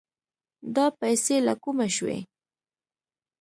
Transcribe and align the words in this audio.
دا 0.75 0.85
پيسې 0.99 1.35
له 1.47 1.53
کومه 1.63 1.87
شوې؟ 1.95 2.17